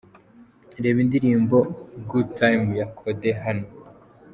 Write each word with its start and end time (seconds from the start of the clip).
Reba 0.83 0.99
indirimbo 1.05 1.57
’Good 2.09 2.27
Time’ 2.39 2.67
ya 2.79 2.87
Kode 2.97 3.29
hano:. 3.43 3.67